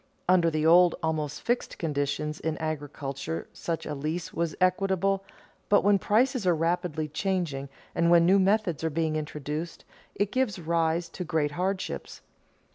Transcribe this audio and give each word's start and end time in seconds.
Under 0.27 0.49
the 0.49 0.65
old, 0.65 0.95
almost 1.03 1.43
fixed, 1.43 1.77
conditions 1.77 2.39
in 2.39 2.57
agriculture 2.57 3.47
such 3.53 3.85
a 3.85 3.93
lease 3.93 4.33
was 4.33 4.55
equitable, 4.59 5.23
but 5.69 5.83
when 5.83 5.99
prices 5.99 6.47
are 6.47 6.55
rapidly 6.55 7.07
changing 7.07 7.69
and 7.93 8.09
when 8.09 8.25
new 8.25 8.39
methods 8.39 8.83
are 8.83 8.89
being 8.89 9.15
introduced, 9.15 9.85
it 10.15 10.31
gives 10.31 10.57
rise 10.57 11.07
to 11.09 11.23
great 11.23 11.51
hardships. 11.51 12.21